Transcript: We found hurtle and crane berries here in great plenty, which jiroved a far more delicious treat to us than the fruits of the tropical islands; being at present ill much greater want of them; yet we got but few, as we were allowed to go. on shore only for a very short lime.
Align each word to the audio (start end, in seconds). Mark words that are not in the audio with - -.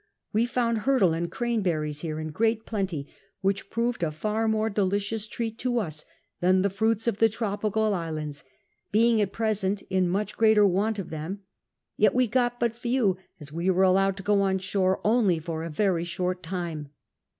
We 0.33 0.47
found 0.47 0.79
hurtle 0.79 1.13
and 1.13 1.29
crane 1.31 1.61
berries 1.61 1.99
here 2.01 2.19
in 2.19 2.31
great 2.31 2.65
plenty, 2.65 3.05
which 3.41 3.69
jiroved 3.69 4.01
a 4.01 4.09
far 4.11 4.47
more 4.47 4.67
delicious 4.67 5.27
treat 5.27 5.59
to 5.59 5.77
us 5.77 6.05
than 6.39 6.63
the 6.63 6.71
fruits 6.71 7.05
of 7.05 7.17
the 7.19 7.29
tropical 7.29 7.93
islands; 7.93 8.43
being 8.91 9.21
at 9.21 9.31
present 9.31 9.83
ill 9.91 10.05
much 10.05 10.35
greater 10.35 10.65
want 10.65 10.97
of 10.97 11.11
them; 11.11 11.41
yet 11.97 12.15
we 12.15 12.27
got 12.27 12.59
but 12.59 12.73
few, 12.75 13.19
as 13.39 13.53
we 13.53 13.69
were 13.69 13.83
allowed 13.83 14.17
to 14.17 14.23
go. 14.23 14.41
on 14.41 14.57
shore 14.57 14.99
only 15.03 15.37
for 15.37 15.63
a 15.63 15.69
very 15.69 16.03
short 16.03 16.51
lime. 16.51 16.89